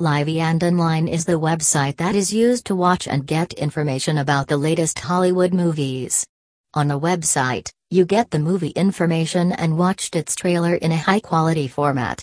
Livey 0.00 0.38
and 0.38 0.62
Online 0.62 1.08
is 1.08 1.24
the 1.24 1.40
website 1.40 1.96
that 1.96 2.14
is 2.14 2.32
used 2.32 2.66
to 2.66 2.76
watch 2.76 3.08
and 3.08 3.26
get 3.26 3.52
information 3.54 4.18
about 4.18 4.46
the 4.46 4.56
latest 4.56 4.96
Hollywood 5.00 5.52
movies. 5.52 6.24
On 6.74 6.86
the 6.86 7.00
website, 7.00 7.68
you 7.90 8.04
get 8.04 8.30
the 8.30 8.38
movie 8.38 8.70
information 8.76 9.50
and 9.50 9.76
watched 9.76 10.14
its 10.14 10.36
trailer 10.36 10.76
in 10.76 10.92
a 10.92 10.96
high 10.96 11.18
quality 11.18 11.66
format. 11.66 12.16